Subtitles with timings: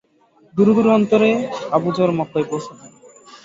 [0.53, 1.29] দুরুদুরু অন্তরে
[1.75, 2.89] Abu Zar মক্কায় পৌঁছলেন।